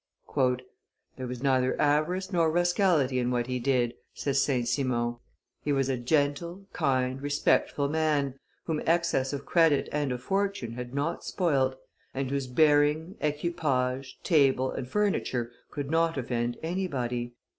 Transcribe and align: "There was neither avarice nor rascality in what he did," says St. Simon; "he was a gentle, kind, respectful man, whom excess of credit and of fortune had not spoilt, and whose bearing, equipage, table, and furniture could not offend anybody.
"There 0.35 1.27
was 1.27 1.43
neither 1.43 1.79
avarice 1.79 2.31
nor 2.33 2.49
rascality 2.51 3.19
in 3.19 3.29
what 3.29 3.45
he 3.45 3.59
did," 3.59 3.93
says 4.15 4.41
St. 4.41 4.67
Simon; 4.67 5.17
"he 5.63 5.71
was 5.71 5.89
a 5.89 5.95
gentle, 5.97 6.65
kind, 6.73 7.21
respectful 7.21 7.87
man, 7.87 8.39
whom 8.63 8.81
excess 8.87 9.31
of 9.31 9.45
credit 9.45 9.87
and 9.91 10.11
of 10.11 10.23
fortune 10.23 10.71
had 10.71 10.95
not 10.95 11.23
spoilt, 11.23 11.75
and 12.15 12.31
whose 12.31 12.47
bearing, 12.47 13.15
equipage, 13.21 14.17
table, 14.23 14.71
and 14.71 14.87
furniture 14.87 15.51
could 15.69 15.91
not 15.91 16.17
offend 16.17 16.57
anybody. 16.63 17.35